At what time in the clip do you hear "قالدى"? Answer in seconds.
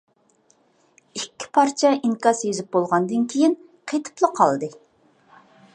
4.41-4.73